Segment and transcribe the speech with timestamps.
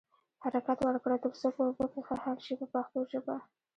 [0.43, 3.35] حرکت ورکړئ تر څو په اوبو کې ښه حل شي په پښتو ژبه.